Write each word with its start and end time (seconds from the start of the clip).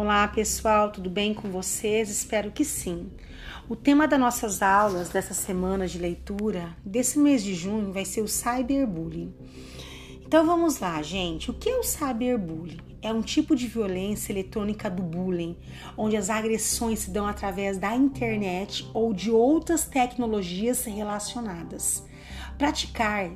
Olá 0.00 0.28
pessoal, 0.28 0.92
tudo 0.92 1.10
bem 1.10 1.34
com 1.34 1.50
vocês? 1.50 2.08
Espero 2.08 2.52
que 2.52 2.64
sim. 2.64 3.10
O 3.68 3.74
tema 3.74 4.06
das 4.06 4.20
nossas 4.20 4.62
aulas 4.62 5.08
dessa 5.08 5.34
semana 5.34 5.88
de 5.88 5.98
leitura, 5.98 6.76
desse 6.84 7.18
mês 7.18 7.42
de 7.42 7.52
junho, 7.52 7.92
vai 7.92 8.04
ser 8.04 8.20
o 8.20 8.28
cyberbullying. 8.28 9.34
Então 10.24 10.46
vamos 10.46 10.78
lá, 10.78 11.02
gente. 11.02 11.50
O 11.50 11.54
que 11.54 11.68
é 11.68 11.76
o 11.76 11.82
cyberbullying? 11.82 12.78
É 13.02 13.12
um 13.12 13.20
tipo 13.20 13.56
de 13.56 13.66
violência 13.66 14.30
eletrônica 14.30 14.88
do 14.88 15.02
bullying, 15.02 15.56
onde 15.96 16.16
as 16.16 16.30
agressões 16.30 17.00
se 17.00 17.10
dão 17.10 17.26
através 17.26 17.76
da 17.76 17.92
internet 17.96 18.88
ou 18.94 19.12
de 19.12 19.32
outras 19.32 19.84
tecnologias 19.84 20.84
relacionadas. 20.84 22.07
Praticar 22.58 23.30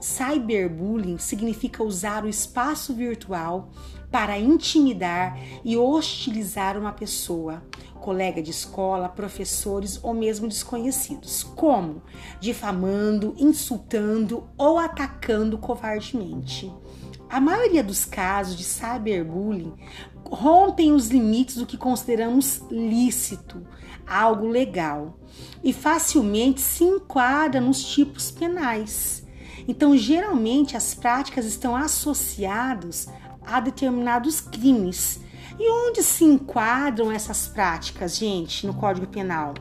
cyberbullying 0.00 1.18
significa 1.18 1.82
usar 1.82 2.24
o 2.24 2.28
espaço 2.28 2.94
virtual 2.94 3.72
para 4.08 4.38
intimidar 4.38 5.36
e 5.64 5.76
hostilizar 5.76 6.78
uma 6.78 6.92
pessoa, 6.92 7.60
colega 8.00 8.40
de 8.40 8.52
escola, 8.52 9.08
professores 9.08 9.98
ou 10.00 10.14
mesmo 10.14 10.46
desconhecidos. 10.46 11.42
Como? 11.42 12.02
Difamando, 12.38 13.34
insultando 13.36 14.48
ou 14.56 14.78
atacando 14.78 15.58
covardemente. 15.58 16.72
A 17.36 17.40
maioria 17.40 17.84
dos 17.84 18.06
casos 18.06 18.56
de 18.56 18.64
cyberbullying 18.64 19.74
rompem 20.24 20.92
os 20.92 21.08
limites 21.08 21.56
do 21.56 21.66
que 21.66 21.76
consideramos 21.76 22.62
lícito, 22.70 23.62
algo 24.06 24.48
legal, 24.48 25.20
e 25.62 25.70
facilmente 25.70 26.62
se 26.62 26.82
enquadra 26.82 27.60
nos 27.60 27.84
tipos 27.84 28.30
penais. 28.30 29.22
Então, 29.68 29.94
geralmente 29.94 30.78
as 30.78 30.94
práticas 30.94 31.44
estão 31.44 31.76
associadas 31.76 33.06
a 33.44 33.60
determinados 33.60 34.40
crimes. 34.40 35.20
E 35.58 35.70
onde 35.70 36.02
se 36.02 36.24
enquadram 36.24 37.12
essas 37.12 37.46
práticas, 37.46 38.16
gente, 38.16 38.66
no 38.66 38.72
Código 38.72 39.08
Penal? 39.08 39.52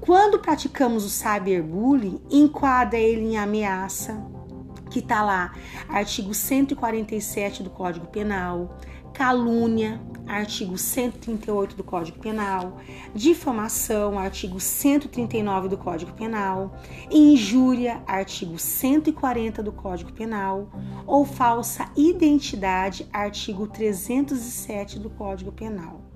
Quando 0.00 0.38
praticamos 0.38 1.04
o 1.04 1.10
cyberbullying, 1.10 2.22
enquadra 2.30 2.98
ele 2.98 3.34
em 3.34 3.36
ameaça, 3.36 4.31
que 4.92 4.98
está 4.98 5.22
lá, 5.22 5.54
artigo 5.88 6.34
147 6.34 7.62
do 7.62 7.70
Código 7.70 8.06
Penal, 8.06 8.76
calúnia, 9.14 10.00
artigo 10.26 10.76
138 10.76 11.76
do 11.76 11.82
Código 11.82 12.18
Penal, 12.18 12.78
difamação, 13.14 14.18
artigo 14.18 14.60
139 14.60 15.68
do 15.68 15.78
Código 15.78 16.12
Penal, 16.12 16.78
injúria, 17.10 18.02
artigo 18.06 18.58
140 18.58 19.62
do 19.62 19.72
Código 19.72 20.12
Penal, 20.12 20.70
ou 21.06 21.24
falsa 21.24 21.90
identidade, 21.96 23.08
artigo 23.12 23.66
307 23.66 24.98
do 24.98 25.08
Código 25.08 25.52
Penal. 25.52 26.11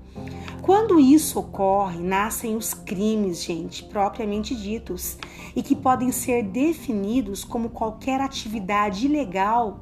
Quando 0.62 0.98
isso 0.98 1.38
ocorre, 1.38 2.00
nascem 2.00 2.56
os 2.56 2.74
crimes, 2.74 3.44
gente, 3.44 3.84
propriamente 3.84 4.54
ditos, 4.54 5.16
e 5.54 5.62
que 5.62 5.76
podem 5.76 6.10
ser 6.10 6.42
definidos 6.42 7.44
como 7.44 7.70
qualquer 7.70 8.20
atividade 8.20 9.06
ilegal 9.06 9.80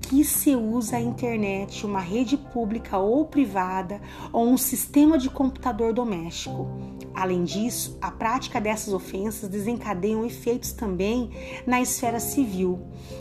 que 0.00 0.24
se 0.24 0.54
usa 0.54 0.96
a 0.96 1.00
internet, 1.00 1.86
uma 1.86 1.98
rede 1.98 2.36
pública 2.36 2.98
ou 2.98 3.24
privada 3.24 4.00
ou 4.32 4.46
um 4.46 4.58
sistema 4.58 5.16
de 5.16 5.30
computador 5.30 5.92
doméstico. 5.92 6.68
Além 7.14 7.44
disso, 7.44 7.96
a 8.00 8.10
prática 8.10 8.60
dessas 8.60 8.92
ofensas 8.92 9.48
desencadeiam 9.48 10.24
efeitos 10.24 10.72
também 10.72 11.30
na 11.66 11.80
esfera 11.80 12.20
civil, 12.20 12.78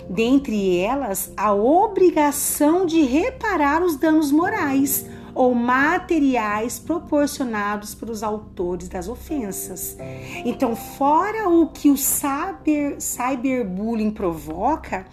dentre 0.09 0.77
elas 0.77 1.31
a 1.37 1.53
obrigação 1.53 2.85
de 2.85 3.01
reparar 3.03 3.81
os 3.81 3.95
danos 3.95 4.31
morais 4.31 5.05
ou 5.33 5.53
materiais 5.53 6.79
proporcionados 6.79 7.95
pelos 7.95 8.23
autores 8.23 8.87
das 8.87 9.07
ofensas. 9.07 9.97
Então, 10.45 10.75
fora 10.75 11.49
o 11.49 11.67
que 11.67 11.89
o 11.89 11.97
cyber, 11.97 12.99
cyberbullying 12.99 14.11
provoca, 14.11 15.05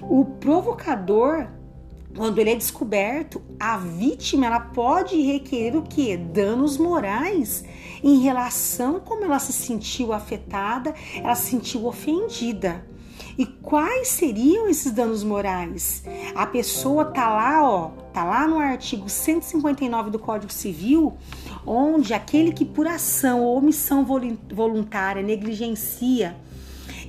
o 0.00 0.24
provocador, 0.24 1.46
quando 2.16 2.38
ele 2.38 2.50
é 2.50 2.54
descoberto, 2.54 3.42
a 3.58 3.76
vítima 3.76 4.46
ela 4.46 4.60
pode 4.60 5.20
requerer 5.20 5.76
o 5.76 5.82
que? 5.82 6.16
Danos 6.16 6.76
morais 6.78 7.64
em 8.02 8.20
relação 8.20 9.00
como 9.00 9.24
ela 9.24 9.38
se 9.38 9.52
sentiu 9.52 10.12
afetada, 10.12 10.94
ela 11.16 11.34
se 11.34 11.50
sentiu 11.50 11.86
ofendida. 11.86 12.84
E 13.36 13.44
quais 13.44 14.08
seriam 14.08 14.68
esses 14.68 14.92
danos 14.92 15.24
morais? 15.24 16.04
A 16.34 16.46
pessoa 16.46 17.06
tá 17.06 17.28
lá, 17.28 17.68
ó, 17.68 17.88
tá 18.12 18.22
lá 18.22 18.46
no 18.46 18.58
artigo 18.58 19.08
159 19.08 20.10
do 20.10 20.18
Código 20.18 20.52
Civil, 20.52 21.14
onde 21.66 22.14
aquele 22.14 22.52
que 22.52 22.64
por 22.64 22.86
ação 22.86 23.42
ou 23.42 23.58
omissão 23.58 24.06
voluntária 24.52 25.22
negligencia 25.22 26.36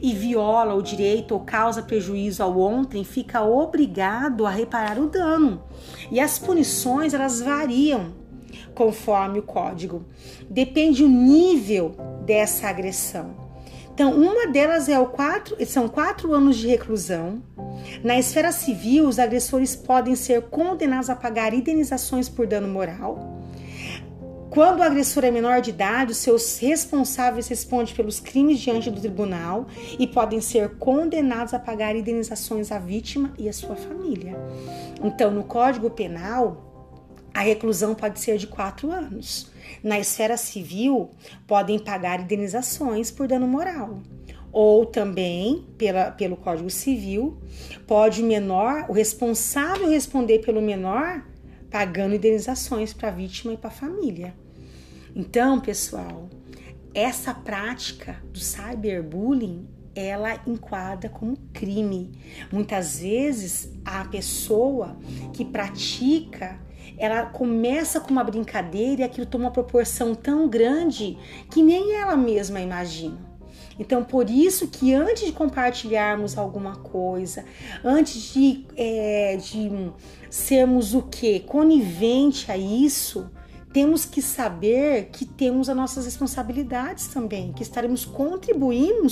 e 0.02 0.14
viola 0.14 0.74
o 0.74 0.81
direito 0.81 1.34
ou 1.34 1.41
causa 1.41 1.81
prejuízo 1.81 2.41
ao 2.41 2.59
ontem, 2.59 3.03
fica 3.03 3.44
obrigado 3.44 4.46
a 4.46 4.50
reparar 4.50 5.00
o 5.00 5.08
dano. 5.08 5.64
E 6.12 6.19
as 6.19 6.40
punições 6.40 7.14
elas 7.14 7.40
variam 7.40 8.14
conforme 8.74 9.40
o 9.40 9.44
código. 9.44 10.03
Depende 10.50 11.03
o 11.03 11.08
nível 11.08 11.96
dessa 12.25 12.68
agressão. 12.68 13.45
Então, 13.96 14.12
uma 14.12 14.48
delas 14.48 14.90
é 14.90 15.00
o 15.00 15.06
quatro, 15.06 15.56
são 15.66 15.88
quatro 15.88 16.34
anos 16.34 16.58
de 16.58 16.68
reclusão. 16.68 17.42
Na 18.04 18.20
esfera 18.20 18.52
civil, 18.52 19.08
os 19.08 19.18
agressores 19.18 19.74
podem 19.74 20.18
ser 20.18 20.42
condenados 20.50 21.10
a 21.10 21.16
pagar 21.16 21.54
indenizações 21.54 22.28
por 22.28 22.46
dano 22.46 22.68
moral. 22.68 23.42
Quando 24.50 24.80
o 24.80 24.84
agressor 24.84 25.24
é 25.24 25.32
menor 25.32 25.62
de 25.62 25.70
idade, 25.70 26.12
os 26.12 26.18
seus 26.18 26.58
responsáveis 26.60 27.48
respondem 27.48 27.96
pelos 27.96 28.20
crimes 28.20 28.60
diante 28.60 28.92
do 28.92 29.00
tribunal 29.00 29.66
e 29.98 30.06
podem 30.06 30.42
ser 30.42 30.72
condenados 30.78 31.54
a 31.54 31.60
pagar 31.60 31.96
indenizações 31.96 32.74
à 32.74 32.80
vítima 32.80 33.34
e 33.38 33.48
à 33.48 33.54
sua 33.54 33.78
família. 33.78 34.38
Então, 35.02 35.32
no 35.32 35.46
Código 35.46 35.90
Penal, 35.90 37.30
a 37.34 37.40
reclusão 37.40 37.96
pode 37.96 38.20
ser 38.20 38.38
de 38.38 38.48
quatro 38.48 38.92
anos. 38.92 39.55
Na 39.84 40.00
esfera 40.00 40.38
civil, 40.38 41.12
podem 41.48 41.80
pagar 41.80 42.22
indenizações 42.22 43.12
por 43.12 43.28
dano 43.28 43.48
moral. 43.48 44.02
Ou 44.52 44.86
também, 44.86 45.66
pela, 45.78 46.12
pelo 46.12 46.38
Código 46.38 46.70
Civil, 46.70 47.38
pode 47.86 48.22
o 48.22 48.26
menor, 48.26 48.86
o 48.90 48.94
responsável 48.94 49.90
responder 49.90 50.40
pelo 50.40 50.62
menor, 50.62 51.26
pagando 51.70 52.16
indenizações 52.16 52.94
para 52.94 53.09
a 53.09 53.12
vítima 53.12 53.53
e 53.53 53.58
para 53.58 53.70
a 53.70 53.74
família. 53.74 54.34
Então, 55.16 55.59
pessoal, 55.59 56.30
essa 56.94 57.34
prática 57.34 58.22
do 58.32 58.40
cyberbullying 58.40 59.68
ela 59.96 60.42
enquadra 60.46 61.09
como 61.09 61.38
crime. 61.53 62.12
Muitas 62.52 63.00
vezes 63.00 63.72
a 63.84 64.03
pessoa 64.06 64.97
que 65.34 65.46
pratica 65.46 66.59
ela 66.98 67.26
começa 67.26 68.00
com 68.00 68.12
uma 68.12 68.24
brincadeira 68.24 69.02
e 69.02 69.04
aquilo 69.04 69.26
toma 69.26 69.46
uma 69.46 69.52
proporção 69.52 70.16
tão 70.16 70.48
grande 70.48 71.18
que 71.52 71.62
nem 71.62 71.94
ela 71.94 72.16
mesma 72.16 72.62
imagina. 72.62 73.36
Então, 73.78 74.04
por 74.04 74.30
isso 74.30 74.68
que 74.68 74.94
antes 74.94 75.26
de 75.26 75.34
compartilharmos 75.34 76.38
alguma 76.38 76.78
coisa, 76.78 77.44
antes 77.84 78.34
de, 78.34 78.66
é, 78.76 79.38
de 79.38 79.92
sermos 80.30 80.94
o 80.94 81.02
que? 81.02 81.42
Conivente 81.42 82.50
a 82.52 82.58
isso, 82.58 83.30
temos 83.74 84.06
que 84.06 84.22
saber 84.22 85.10
que 85.12 85.26
temos 85.26 85.68
as 85.68 85.76
nossas 85.76 86.06
responsabilidades 86.06 87.08
também, 87.08 87.52
que 87.52 87.62
estaremos 87.62 88.06
contribuindo, 88.06 89.08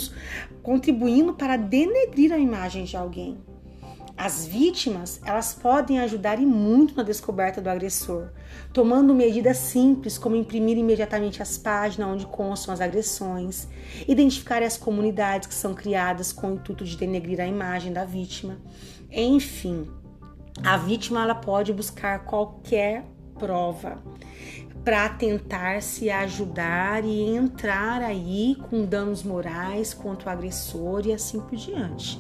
contribuindo 0.62 1.34
para 1.34 1.58
denegrir 1.58 2.32
a 2.32 2.38
imagem 2.38 2.86
de 2.86 2.96
alguém. 2.96 3.38
As 4.24 4.46
vítimas, 4.46 5.20
elas 5.26 5.54
podem 5.54 6.00
ajudar 6.00 6.42
e 6.42 6.46
muito 6.46 6.96
na 6.96 7.04
descoberta 7.04 7.60
do 7.60 7.70
agressor, 7.70 8.30
tomando 8.72 9.14
medidas 9.14 9.58
simples 9.58 10.18
como 10.18 10.38
imprimir 10.38 10.78
imediatamente 10.78 11.42
as 11.42 11.58
páginas 11.58 12.08
onde 12.08 12.26
constam 12.28 12.74
as 12.74 12.80
agressões, 12.80 13.68
identificar 14.08 14.64
as 14.64 14.78
comunidades 14.78 15.50
que 15.50 15.54
são 15.54 15.74
criadas 15.74 16.32
com 16.32 16.52
o 16.52 16.54
intuito 16.54 16.86
de 16.86 16.96
denegrir 16.96 17.42
a 17.42 17.46
imagem 17.46 17.92
da 17.92 18.06
vítima. 18.06 18.60
Enfim, 19.12 19.92
a 20.64 20.78
vítima 20.78 21.22
ela 21.22 21.36
pode 21.36 21.74
buscar 21.74 22.24
qualquer 22.24 23.04
prova 23.38 24.02
para 24.84 25.08
tentar 25.10 25.82
se 25.82 26.10
ajudar 26.10 27.06
e 27.06 27.22
entrar 27.22 28.02
aí 28.02 28.58
com 28.70 28.86
danos 28.86 29.24
morais 29.24 29.94
contra 29.94 30.30
o 30.30 30.34
agressor 30.34 31.08
e 31.08 31.14
assim 31.14 31.40
por 31.40 31.56
diante. 31.56 32.20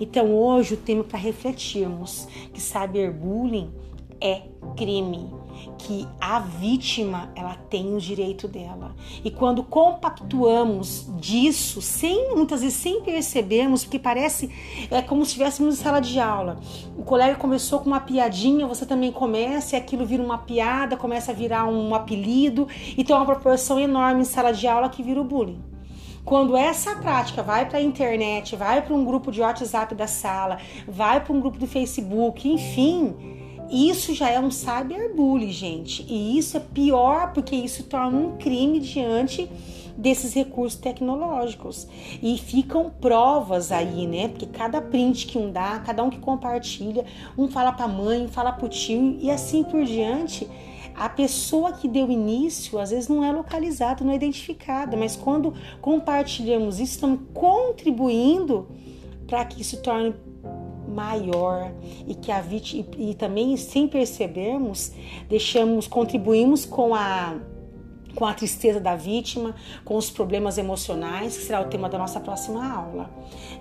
Então 0.00 0.32
hoje 0.32 0.74
o 0.74 0.76
tema 0.76 1.02
para 1.02 1.18
refletirmos 1.18 2.28
que 2.52 2.60
cyberbullying 2.60 3.72
é 4.20 4.42
crime 4.76 5.43
que 5.78 6.06
a 6.20 6.38
vítima 6.38 7.30
ela 7.34 7.54
tem 7.54 7.94
o 7.94 8.00
direito 8.00 8.48
dela. 8.48 8.94
E 9.24 9.30
quando 9.30 9.62
compactuamos 9.62 11.08
disso, 11.18 11.82
sem 11.82 12.34
muitas 12.34 12.62
vezes 12.62 12.78
sem 12.78 13.02
percebermos, 13.02 13.84
porque 13.84 13.98
parece 13.98 14.50
é 14.90 15.02
como 15.02 15.24
se 15.24 15.32
estivéssemos 15.32 15.78
em 15.78 15.82
sala 15.82 16.00
de 16.00 16.18
aula. 16.18 16.58
O 16.96 17.02
colega 17.02 17.36
começou 17.36 17.80
com 17.80 17.86
uma 17.86 18.00
piadinha, 18.00 18.66
você 18.66 18.86
também 18.86 19.12
começa 19.12 19.76
e 19.76 19.78
aquilo 19.78 20.06
vira 20.06 20.22
uma 20.22 20.38
piada, 20.38 20.96
começa 20.96 21.32
a 21.32 21.34
virar 21.34 21.66
um 21.66 21.94
apelido 21.94 22.68
e 22.96 23.04
tem 23.04 23.14
uma 23.14 23.26
proporção 23.26 23.78
enorme 23.78 24.22
em 24.22 24.24
sala 24.24 24.52
de 24.52 24.66
aula 24.66 24.88
que 24.88 25.02
vira 25.02 25.20
o 25.20 25.24
bullying. 25.24 25.74
Quando 26.24 26.56
essa 26.56 26.96
prática 26.96 27.42
vai 27.42 27.68
para 27.68 27.78
a 27.78 27.82
internet, 27.82 28.56
vai 28.56 28.80
para 28.80 28.94
um 28.94 29.04
grupo 29.04 29.30
de 29.30 29.42
WhatsApp 29.42 29.94
da 29.94 30.06
sala, 30.06 30.58
vai 30.88 31.22
para 31.22 31.34
um 31.34 31.40
grupo 31.40 31.58
do 31.58 31.66
Facebook, 31.66 32.48
enfim, 32.48 33.14
isso 33.74 34.14
já 34.14 34.30
é 34.30 34.38
um 34.38 34.50
cyberbullying, 34.50 35.50
gente. 35.50 36.04
E 36.08 36.38
isso 36.38 36.56
é 36.56 36.60
pior 36.60 37.32
porque 37.32 37.56
isso 37.56 37.84
torna 37.84 38.16
um 38.16 38.36
crime 38.36 38.78
diante 38.78 39.50
desses 39.96 40.34
recursos 40.34 40.78
tecnológicos. 40.78 41.86
E 42.22 42.36
ficam 42.38 42.90
provas 42.90 43.72
aí, 43.72 44.06
né? 44.06 44.28
Porque 44.28 44.46
cada 44.46 44.80
print 44.80 45.26
que 45.26 45.38
um 45.38 45.50
dá, 45.50 45.78
cada 45.80 46.02
um 46.02 46.10
que 46.10 46.18
compartilha, 46.18 47.04
um 47.36 47.48
fala 47.48 47.72
para 47.72 47.88
mãe, 47.88 48.24
um 48.24 48.28
fala 48.28 48.52
para 48.52 48.66
o 48.66 48.68
tio 48.68 49.18
e 49.20 49.30
assim 49.30 49.62
por 49.64 49.84
diante. 49.84 50.48
A 50.94 51.08
pessoa 51.08 51.72
que 51.72 51.88
deu 51.88 52.08
início 52.08 52.78
às 52.78 52.90
vezes 52.90 53.08
não 53.08 53.24
é 53.24 53.32
localizada, 53.32 54.04
não 54.04 54.12
é 54.12 54.16
identificada, 54.16 54.96
mas 54.96 55.16
quando 55.16 55.52
compartilhamos 55.80 56.78
isso, 56.78 56.92
estamos 56.92 57.20
contribuindo 57.32 58.68
para 59.26 59.44
que 59.44 59.60
isso 59.60 59.82
torne 59.82 60.14
maior 60.94 61.72
e 62.06 62.14
que 62.14 62.30
a 62.30 62.40
vítima 62.40 62.86
e, 62.96 63.14
também 63.14 63.56
sem 63.56 63.88
percebermos 63.88 64.92
deixamos 65.28 65.86
contribuímos 65.86 66.64
com 66.64 66.94
a 66.94 67.36
com 68.14 68.24
a 68.24 68.32
tristeza 68.32 68.78
da 68.78 68.94
vítima, 68.94 69.56
com 69.84 69.96
os 69.96 70.08
problemas 70.08 70.56
emocionais, 70.56 71.36
que 71.36 71.42
será 71.42 71.60
o 71.60 71.64
tema 71.64 71.88
da 71.88 71.98
nossa 71.98 72.20
próxima 72.20 72.64
aula. 72.64 73.10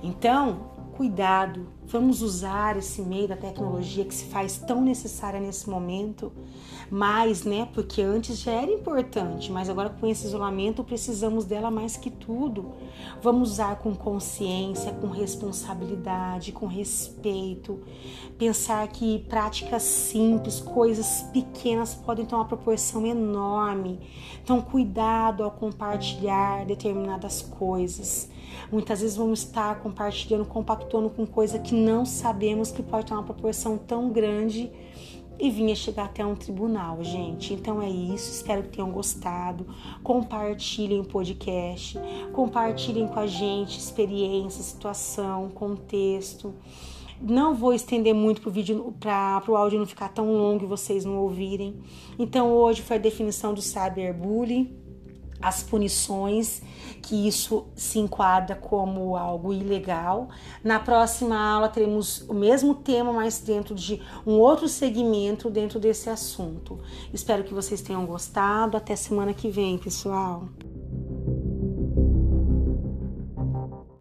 Então, 0.03 0.72
cuidado, 0.95 1.67
vamos 1.85 2.21
usar 2.21 2.77
esse 2.77 3.01
meio 3.01 3.27
da 3.27 3.35
tecnologia 3.35 4.05
que 4.05 4.13
se 4.13 4.25
faz 4.25 4.57
tão 4.57 4.81
necessária 4.81 5.39
nesse 5.39 5.69
momento, 5.69 6.31
mais, 6.89 7.43
né? 7.43 7.67
Porque 7.73 8.01
antes 8.01 8.39
já 8.39 8.51
era 8.51 8.71
importante, 8.71 9.51
mas 9.51 9.69
agora 9.69 9.89
com 9.89 10.05
esse 10.05 10.27
isolamento 10.27 10.83
precisamos 10.83 11.45
dela 11.45 11.71
mais 11.71 11.97
que 11.97 12.11
tudo. 12.11 12.73
Vamos 13.21 13.53
usar 13.53 13.77
com 13.77 13.95
consciência, 13.95 14.91
com 14.93 15.07
responsabilidade, 15.07 16.51
com 16.51 16.67
respeito, 16.67 17.81
pensar 18.37 18.87
que 18.87 19.19
práticas 19.27 19.83
simples, 19.83 20.59
coisas 20.59 21.23
pequenas 21.33 21.95
podem 21.95 22.25
ter 22.25 22.35
uma 22.35 22.45
proporção 22.45 23.05
enorme. 23.05 23.99
Então, 24.43 24.61
cuidado 24.61 25.43
ao 25.43 25.51
compartilhar 25.51 26.65
determinadas 26.65 27.41
coisas. 27.41 28.29
Muitas 28.71 29.01
vezes 29.01 29.15
vamos 29.15 29.39
estar 29.39 29.79
compartilhando, 29.81 30.45
compactuando 30.45 31.09
com 31.09 31.25
coisa 31.25 31.59
que 31.59 31.73
não 31.75 32.05
sabemos 32.05 32.71
que 32.71 32.81
pode 32.81 33.05
ter 33.07 33.13
uma 33.13 33.23
proporção 33.23 33.77
tão 33.77 34.09
grande 34.09 34.71
e 35.39 35.49
vinha 35.49 35.75
chegar 35.75 36.05
até 36.05 36.25
um 36.25 36.35
tribunal, 36.35 37.03
gente. 37.03 37.53
Então 37.53 37.81
é 37.81 37.89
isso, 37.89 38.31
espero 38.31 38.63
que 38.63 38.69
tenham 38.69 38.91
gostado. 38.91 39.65
Compartilhem 40.03 40.99
o 40.99 41.05
podcast, 41.05 41.99
compartilhem 42.31 43.07
com 43.07 43.19
a 43.19 43.27
gente 43.27 43.77
experiência, 43.77 44.63
situação, 44.63 45.49
contexto. 45.49 46.53
Não 47.21 47.53
vou 47.53 47.73
estender 47.73 48.13
muito 48.13 48.41
para 48.41 48.49
o 48.49 48.51
vídeo, 48.51 48.93
áudio 49.55 49.79
não 49.79 49.85
ficar 49.85 50.09
tão 50.09 50.33
longo 50.33 50.65
e 50.65 50.67
vocês 50.67 51.05
não 51.05 51.17
ouvirem. 51.19 51.79
Então 52.19 52.51
hoje 52.51 52.81
foi 52.81 52.97
a 52.97 52.99
definição 52.99 53.53
do 53.53 53.61
cyberbullying 53.61 54.82
as 55.43 55.61
punições, 55.61 56.61
que 57.01 57.27
isso 57.27 57.65
se 57.75 57.99
enquadra 57.99 58.55
como 58.55 59.15
algo 59.17 59.53
ilegal. 59.53 60.29
Na 60.63 60.79
próxima 60.79 61.37
aula 61.37 61.67
teremos 61.67 62.21
o 62.29 62.33
mesmo 62.33 62.75
tema, 62.75 63.11
mas 63.11 63.39
dentro 63.39 63.75
de 63.75 64.01
um 64.25 64.33
outro 64.33 64.67
segmento 64.67 65.49
dentro 65.49 65.79
desse 65.79 66.09
assunto. 66.09 66.79
Espero 67.13 67.43
que 67.43 67.53
vocês 67.53 67.81
tenham 67.81 68.05
gostado. 68.05 68.77
Até 68.77 68.95
semana 68.95 69.33
que 69.33 69.49
vem, 69.49 69.77
pessoal. 69.77 70.47